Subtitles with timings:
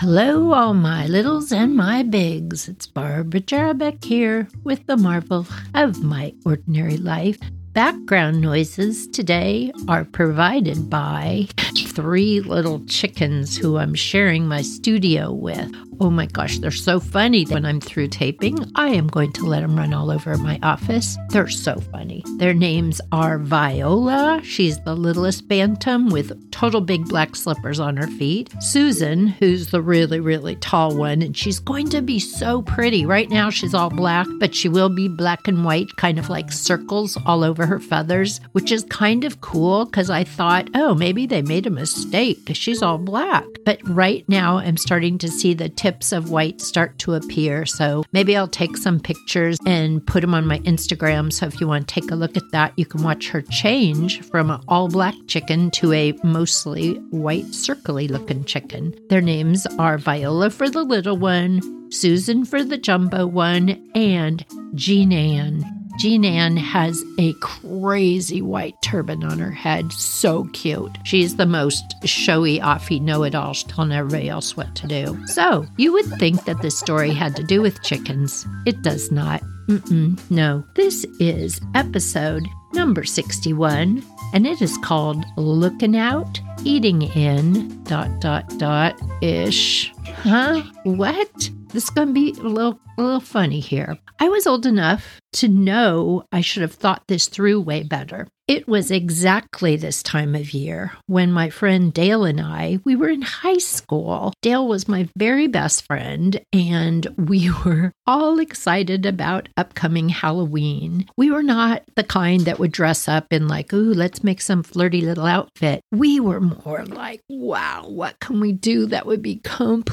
[0.00, 2.68] Hello, all my littles and my bigs.
[2.68, 7.38] It's Barbara Jarabek here with the marvel of my ordinary life.
[7.74, 11.48] Background noises today are provided by
[11.88, 15.70] three little chickens who I'm sharing my studio with.
[16.02, 17.44] Oh my gosh, they're so funny.
[17.44, 21.18] When I'm through taping, I am going to let them run all over my office.
[21.28, 22.24] They're so funny.
[22.38, 28.06] Their names are Viola, she's the littlest bantam with total big black slippers on her
[28.06, 28.50] feet.
[28.60, 33.04] Susan, who's the really, really tall one, and she's going to be so pretty.
[33.04, 36.50] Right now, she's all black, but she will be black and white, kind of like
[36.50, 41.26] circles all over her feathers, which is kind of cool because I thought, oh, maybe
[41.26, 43.44] they made a mistake because she's all black.
[43.66, 47.66] But right now, I'm starting to see the tip tips of white start to appear.
[47.66, 51.32] So maybe I'll take some pictures and put them on my Instagram.
[51.32, 54.22] So if you want to take a look at that, you can watch her change
[54.22, 58.94] from an all black chicken to a mostly white, circly looking chicken.
[59.08, 65.12] Their names are Viola for the little one, Susan for the jumbo one, and Jean
[65.12, 69.92] Ann Jean Ann has a crazy white turban on her head.
[69.92, 70.96] So cute.
[71.04, 73.52] She's the most showy, offy know it all.
[73.52, 75.18] She's telling everybody else what to do.
[75.26, 78.46] So, you would think that this story had to do with chickens.
[78.66, 79.42] It does not.
[79.68, 80.64] Mm-mm, no.
[80.74, 84.02] This is episode number 61,
[84.32, 89.92] and it is called Looking Out, Eating In, dot, dot, dot, ish.
[90.06, 90.62] Huh?
[90.84, 91.50] What?
[91.72, 93.96] This is going to be a little, a little funny here.
[94.18, 98.26] I was old enough to know I should have thought this through way better.
[98.48, 103.08] It was exactly this time of year when my friend Dale and I, we were
[103.08, 104.32] in high school.
[104.42, 111.06] Dale was my very best friend and we were all excited about upcoming Halloween.
[111.16, 114.64] We were not the kind that would dress up in like, "Ooh, let's make some
[114.64, 119.36] flirty little outfit." We were more like, "Wow, what can we do that would be
[119.44, 119.89] completely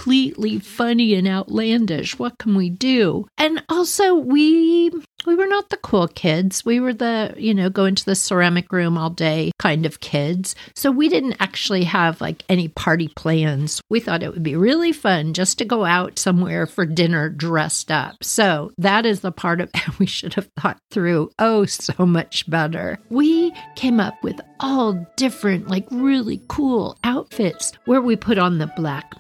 [0.60, 2.18] funny and outlandish?
[2.20, 4.92] What can we do?" And also we
[5.28, 6.66] we were not the cool kids.
[6.66, 10.56] We were the, you know, go into the ceramic room all day kind of kids.
[10.74, 13.82] So we didn't actually have like any party plans.
[13.90, 17.92] We thought it would be really fun just to go out somewhere for dinner dressed
[17.92, 18.24] up.
[18.24, 19.70] So that is the part of
[20.00, 23.00] we should have thought through oh so much better.
[23.10, 28.72] We came up with all different, like really cool outfits where we put on the
[28.76, 29.14] black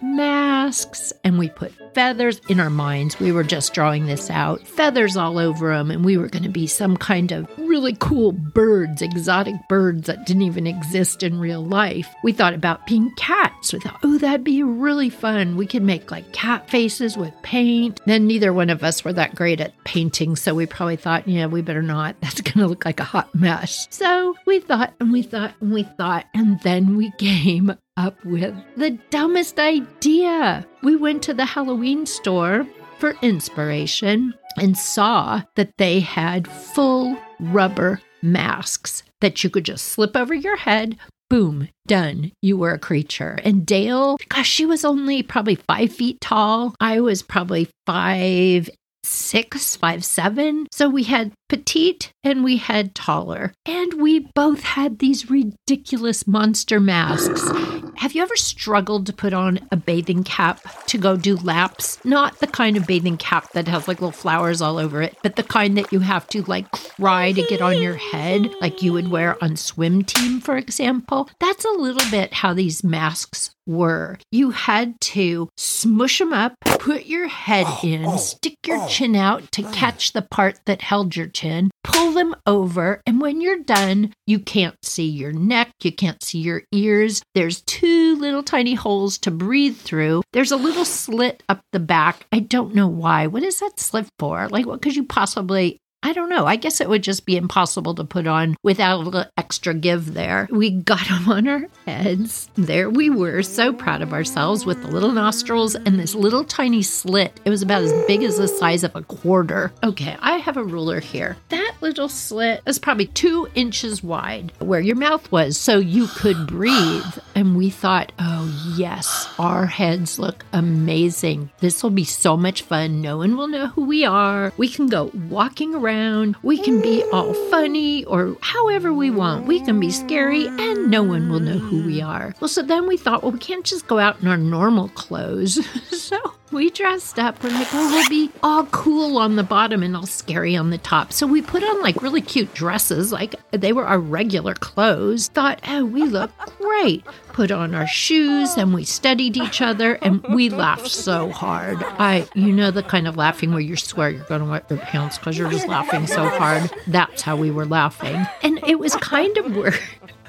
[1.23, 3.19] and we put feathers in our minds.
[3.19, 6.49] We were just drawing this out, feathers all over them, and we were going to
[6.49, 11.65] be some kind of really cool birds, exotic birds that didn't even exist in real
[11.65, 12.07] life.
[12.23, 13.73] We thought about being cats.
[13.73, 15.57] We thought, oh, that'd be really fun.
[15.57, 17.99] We could make like cat faces with paint.
[18.05, 21.47] Then neither one of us were that great at painting, so we probably thought, yeah,
[21.47, 22.15] we better not.
[22.21, 23.87] That's going to look like a hot mess.
[23.89, 28.55] So we thought and we thought and we thought, and then we came up with
[28.75, 30.65] the dumbest idea.
[30.83, 32.67] We went to the Halloween store
[32.99, 40.15] for inspiration and saw that they had full rubber masks that you could just slip
[40.17, 40.97] over your head.
[41.29, 42.31] Boom, done.
[42.41, 43.39] You were a creature.
[43.43, 46.73] And Dale, gosh, she was only probably five feet tall.
[46.79, 48.69] I was probably five
[49.07, 50.67] six, five, seven.
[50.71, 53.53] So we had petite and we had taller.
[53.65, 57.49] And we both had these ridiculous monster masks.
[57.97, 62.03] Have you ever struggled to put on a bathing cap to go do laps?
[62.05, 65.35] Not the kind of bathing cap that has like little flowers all over it, but
[65.35, 68.93] the kind that you have to like cry to get on your head, like you
[68.93, 71.29] would wear on swim team, for example.
[71.39, 77.05] That's a little bit how these masks were you had to smush them up, put
[77.05, 79.71] your head oh, in, oh, stick your oh, chin out to oh.
[79.71, 84.39] catch the part that held your chin, pull them over, and when you're done, you
[84.39, 87.21] can't see your neck, you can't see your ears.
[87.35, 90.23] There's two little tiny holes to breathe through.
[90.33, 92.25] There's a little slit up the back.
[92.31, 93.27] I don't know why.
[93.27, 94.47] What is that slit for?
[94.49, 96.45] Like, what could you possibly I don't know.
[96.45, 100.13] I guess it would just be impossible to put on without a little extra give
[100.13, 100.47] there.
[100.51, 102.49] We got them on our heads.
[102.55, 106.83] There we were, so proud of ourselves with the little nostrils and this little tiny
[106.83, 107.39] slit.
[107.45, 109.73] It was about as big as the size of a quarter.
[109.83, 111.35] Okay, I have a ruler here.
[111.49, 116.47] That little slit is probably two inches wide where your mouth was, so you could
[116.47, 117.17] breathe.
[117.33, 121.49] And we thought, oh, yes, our heads look amazing.
[121.59, 123.01] This will be so much fun.
[123.01, 124.53] No one will know who we are.
[124.57, 126.35] We can go walking around around.
[126.43, 129.45] We can be all funny or however we want.
[129.45, 132.35] We can be scary and no one will know who we are.
[132.41, 135.65] Well, so then we thought, well, we can't just go out in our normal clothes.
[135.97, 136.19] so
[136.51, 137.43] we dressed up.
[137.43, 140.77] We're like, oh, we'll be all cool on the bottom and all scary on the
[140.77, 141.11] top.
[141.11, 145.27] So we put on like really cute dresses, like they were our regular clothes.
[145.27, 147.05] Thought, oh, we look great.
[147.33, 151.77] Put on our shoes and we studied each other and we laughed so hard.
[151.83, 154.79] I, you know, the kind of laughing where you swear you're going to wet your
[154.79, 156.71] pants because you're just laughing so hard.
[156.87, 158.25] That's how we were laughing.
[158.41, 159.79] And it was kind of weird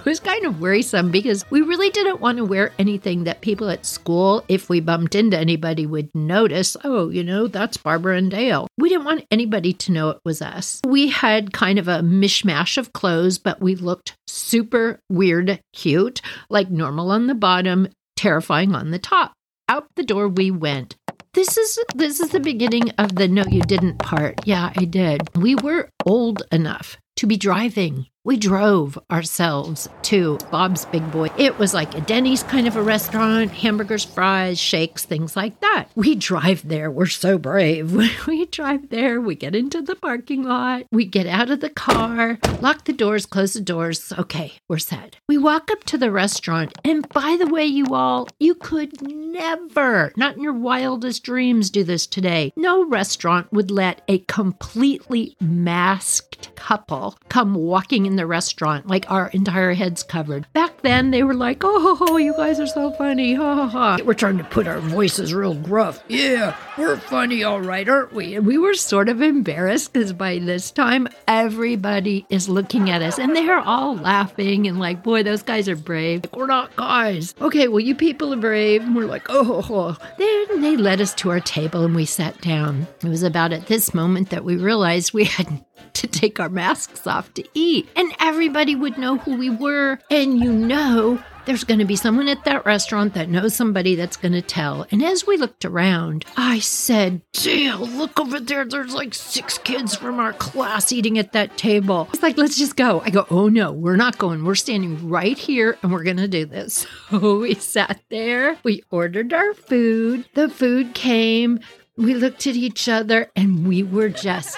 [0.08, 3.84] was kind of worrisome because we really didn't want to wear anything that people at
[3.84, 6.78] school, if we bumped into anybody, would notice.
[6.82, 8.66] Oh, you know, that's Barbara and Dale.
[8.78, 10.80] We didn't want anybody to know it was us.
[10.86, 16.70] We had kind of a mishmash of clothes, but we looked super weird, cute, like
[16.70, 19.34] normal on the bottom, terrifying on the top.
[19.68, 20.96] Out the door we went
[21.34, 24.40] this is this is the beginning of the no you didn't part.
[24.44, 25.28] Yeah, I did.
[25.36, 31.30] We were old enough to be driving we drove ourselves to Bob's Big Boy.
[31.38, 35.86] It was like a Denny's kind of a restaurant, hamburgers, fries, shakes, things like that.
[35.94, 36.90] We drive there.
[36.90, 37.96] We're so brave.
[38.26, 39.20] We drive there.
[39.20, 40.84] We get into the parking lot.
[40.92, 44.12] We get out of the car, lock the doors, close the doors.
[44.18, 45.16] Okay, we're set.
[45.26, 46.76] We walk up to the restaurant.
[46.84, 51.84] And by the way, you all, you could never, not in your wildest dreams, do
[51.84, 52.52] this today.
[52.56, 59.28] No restaurant would let a completely masked couple come walking in the restaurant, like our
[59.28, 60.46] entire heads covered.
[60.52, 63.34] Back then, they were like, oh, you guys are so funny.
[63.34, 63.98] Ha ha ha.
[64.04, 66.02] We're trying to put our voices real gruff.
[66.08, 68.34] Yeah, we're funny, all right, aren't we?
[68.34, 73.18] And we were sort of embarrassed because by this time, everybody is looking at us
[73.18, 76.24] and they're all laughing and like, boy, those guys are brave.
[76.24, 77.34] Like, we're not guys.
[77.40, 78.82] Okay, well, you people are brave.
[78.82, 79.96] And we're like, oh, oh.
[80.18, 82.86] Then they led us to our table and we sat down.
[83.02, 85.64] It was about at this moment that we realized we had
[85.98, 87.88] to take our masks off to eat.
[87.96, 89.98] And everybody would know who we were.
[90.10, 94.18] And you know, there's going to be someone at that restaurant that knows somebody that's
[94.18, 94.86] going to tell.
[94.90, 98.66] And as we looked around, I said, Dale, look over there.
[98.66, 102.06] There's like six kids from our class eating at that table.
[102.12, 103.00] It's like, let's just go.
[103.00, 104.44] I go, oh no, we're not going.
[104.44, 106.86] We're standing right here and we're going to do this.
[107.08, 108.58] So we sat there.
[108.62, 110.26] We ordered our food.
[110.34, 111.60] The food came.
[111.98, 114.56] We looked at each other and we were just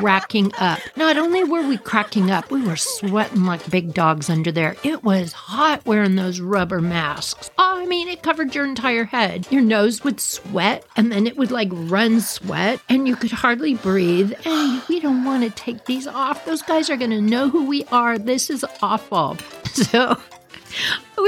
[0.00, 0.80] cracking up.
[0.96, 4.74] Not only were we cracking up, we were sweating like big dogs under there.
[4.82, 7.50] It was hot wearing those rubber masks.
[7.58, 9.46] Oh, I mean, it covered your entire head.
[9.50, 13.74] Your nose would sweat and then it would like run sweat and you could hardly
[13.74, 14.32] breathe.
[14.46, 16.46] And we don't want to take these off.
[16.46, 18.18] Those guys are going to know who we are.
[18.18, 19.36] This is awful.
[19.78, 20.18] So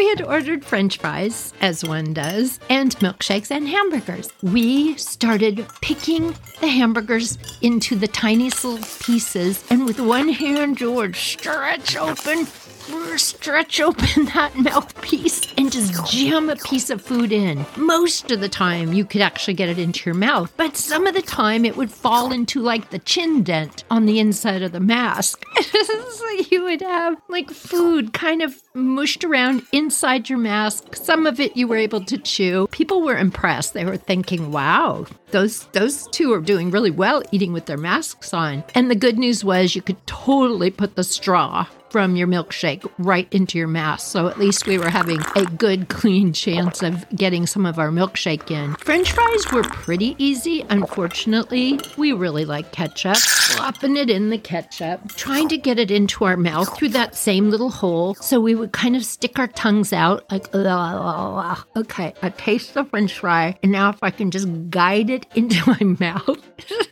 [0.01, 4.33] we had ordered french fries, as one does, and milkshakes and hamburgers.
[4.41, 11.21] We started picking the hamburgers into the tiniest little pieces, and with one hand, George
[11.21, 12.47] stretch open
[13.19, 17.65] stretch open that mouthpiece and just jam a piece of food in.
[17.77, 21.15] Most of the time, you could actually get it into your mouth, but some of
[21.15, 24.81] the time, it would fall into like the chin dent on the inside of the
[24.81, 25.45] mask.
[25.63, 30.97] so you would have like food kind of mushed around inside your mask.
[30.97, 32.69] Some of it you were able to chew.
[32.71, 33.75] People were impressed.
[33.75, 38.33] They were thinking, wow, those those two are doing really well eating with their masks
[38.33, 38.65] on.
[38.75, 43.29] And the good news was you could totally put the straw from your milkshake right
[43.33, 44.07] into your mask.
[44.07, 47.91] So at least we were having a good, clean chance of getting some of our
[47.91, 48.75] milkshake in.
[48.77, 50.65] French fries were pretty easy.
[50.71, 53.17] Unfortunately, we really like ketchup.
[53.17, 57.51] Flopping it in the ketchup, trying to get it into our mouth through that same
[57.51, 58.15] little hole.
[58.15, 63.19] So we would kind of stick our tongues out like, okay, I taste the french
[63.19, 63.59] fry.
[63.63, 66.39] And now if I can just guide it into my mouth.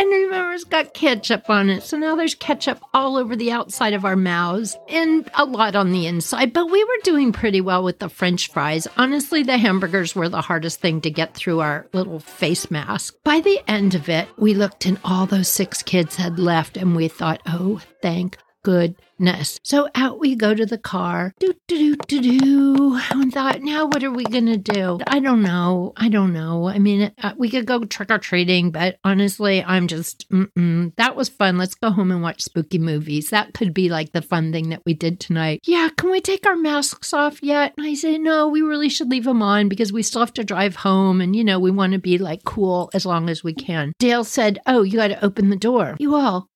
[0.00, 1.82] and remember, it's got ketchup on it.
[1.82, 5.92] So now there's ketchup all over the outside of our mouths and a lot on
[5.92, 8.88] the inside, but we were doing pretty well with the french fries.
[8.96, 13.14] Honestly, the hamburgers were the hardest thing to get through our little face mask.
[13.24, 16.96] By the end of it, we looked and all those six kids had left, and
[16.96, 19.58] we thought, oh, thank goodness.
[19.62, 21.32] So out we go to the car.
[21.38, 23.00] Do, do, do, do, do.
[23.10, 24.98] And thought, now what are we going to do?
[25.06, 25.92] I don't know.
[25.96, 26.68] I don't know.
[26.68, 30.94] I mean, uh, we could go trick or treating, but honestly, I'm just, mm-mm.
[30.96, 31.58] that was fun.
[31.58, 33.30] Let's go home and watch spooky movies.
[33.30, 35.60] That could be like the fun thing that we did tonight.
[35.64, 37.74] Yeah, can we take our masks off yet?
[37.76, 40.44] And I said, no, we really should leave them on because we still have to
[40.44, 41.20] drive home.
[41.20, 43.92] And, you know, we want to be like cool as long as we can.
[43.98, 45.96] Dale said, oh, you got to open the door.
[45.98, 46.48] You all,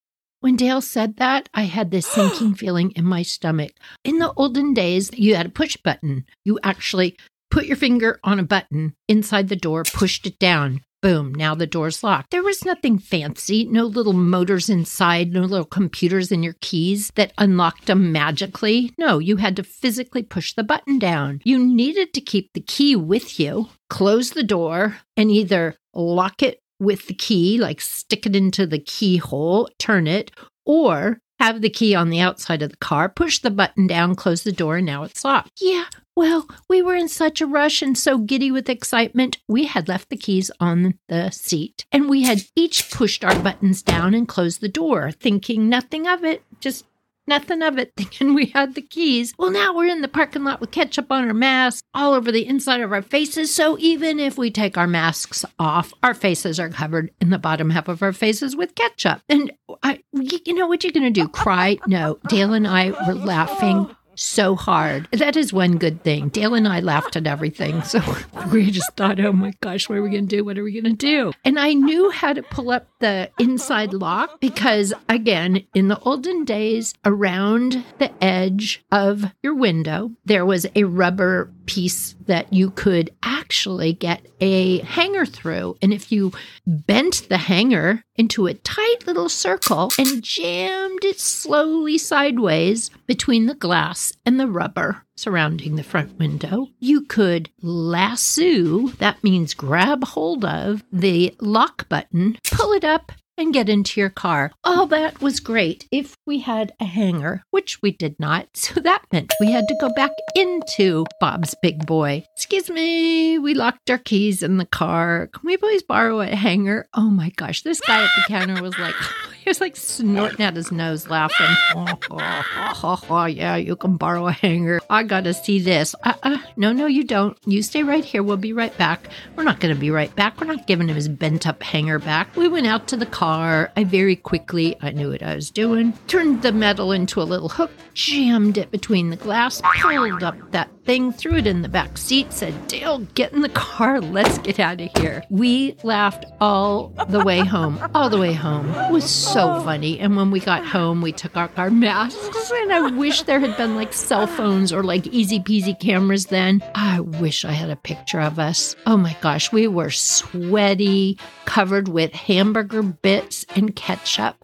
[0.45, 3.73] when Dale said that, I had this sinking feeling in my stomach.
[4.05, 6.27] In the olden days, you had a push button.
[6.45, 7.17] You actually
[7.51, 10.83] put your finger on a button inside the door, pushed it down.
[11.01, 12.31] Boom, now the door's locked.
[12.31, 17.33] There was nothing fancy, no little motors inside, no little computers in your keys that
[17.39, 18.93] unlocked them magically.
[18.99, 21.41] No, you had to physically push the button down.
[21.45, 26.61] You needed to keep the key with you, close the door, and either lock it
[26.81, 30.31] with the key, like stick it into the keyhole, turn it,
[30.66, 34.43] or have the key on the outside of the car, push the button down, close
[34.43, 35.50] the door, and now it's locked.
[35.61, 35.85] Yeah,
[36.16, 40.11] well, we were in such a rush and so giddy with excitement, we had left
[40.11, 44.61] the keys on the seat and we had each pushed our buttons down and closed
[44.61, 46.85] the door, thinking nothing of it, just
[47.26, 49.35] Nothing of it, thinking we had the keys.
[49.38, 52.47] Well, now we're in the parking lot with ketchup on our masks all over the
[52.47, 53.54] inside of our faces.
[53.54, 57.71] So even if we take our masks off, our faces are covered in the bottom
[57.71, 59.21] half of our faces with ketchup.
[59.28, 59.52] And
[59.83, 61.28] I, you know what you're going to do?
[61.28, 61.78] Cry?
[61.87, 62.19] No.
[62.28, 65.09] Dale and I were laughing so hard.
[65.12, 66.28] That is one good thing.
[66.28, 67.83] Dale and I laughed at everything.
[67.83, 68.00] So
[68.52, 70.44] we just thought, oh my gosh, what are we going to do?
[70.44, 71.33] What are we going to do?
[71.44, 76.44] And I knew how to pull up the inside lock because, again, in the olden
[76.44, 83.11] days, around the edge of your window, there was a rubber piece that you could
[83.23, 85.76] actually get a hanger through.
[85.83, 86.33] And if you
[86.66, 93.54] bent the hanger into a tight little circle and jammed it slowly sideways between the
[93.54, 100.44] glass and the rubber surrounding the front window, you could lasso, that means grab hold
[100.44, 104.53] of the lock button, pull it up, and get into your car.
[104.62, 108.49] All that was great if we had a hanger, which we did not.
[108.64, 112.25] So that meant we had to go back into Bob's Big Boy.
[112.35, 115.29] Excuse me, we locked our keys in the car.
[115.33, 116.88] Can we please borrow a hanger?
[116.95, 118.95] Oh my gosh, this guy at the counter was like,
[119.45, 121.47] he was like snorting at his nose, laughing.
[121.77, 122.45] Oh, oh,
[122.85, 124.81] oh, oh, yeah, you can borrow a hanger.
[124.89, 125.95] I gotta see this.
[126.05, 127.37] Uh, uh, no, no, you don't.
[127.47, 128.23] You stay right here.
[128.23, 129.09] We'll be right back.
[129.35, 130.41] We're not gonna be right back.
[130.41, 132.35] We're not giving him his bent up hanger back.
[132.37, 133.73] We went out to the car.
[133.77, 137.49] I very quickly, I knew what I was doing, turned the metal into a little
[137.49, 141.99] hook, jammed it between the glass, pulled up that thing, threw it in the back
[141.99, 144.01] seat, said, Dale, get in the car.
[144.01, 145.25] Let's get out of here.
[145.31, 148.71] We laughed all the way home, all the way home.
[148.75, 149.99] It was so funny.
[149.99, 152.50] And when we got home, we took off our masks.
[152.53, 156.62] And I wish there had been like cell phones or like easy peasy cameras then.
[156.75, 158.76] I wish I had a picture of us.
[158.87, 164.37] Oh my gosh, we were sweaty, covered with hamburger bits and ketchup.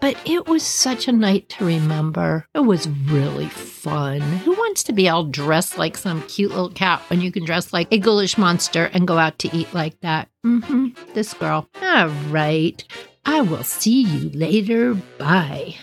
[0.00, 2.46] But it was such a night to remember.
[2.54, 4.20] It was really fun.
[4.20, 7.72] Who wants to be all dressed like some cute little cat when you can dress
[7.72, 10.28] like a ghoulish monster and go out to eat like that?
[10.46, 10.88] Mm-hmm.
[11.14, 11.68] This girl.
[11.82, 12.82] All right.
[13.30, 14.94] I will see you later.
[14.94, 15.76] Bye.